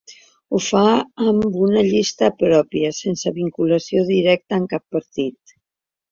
[0.51, 0.79] Ho fa
[1.31, 5.55] amb una llista pròpia, sense vinculació directa amb cap partit.